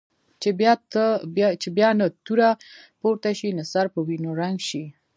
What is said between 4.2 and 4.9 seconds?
رنګ شي.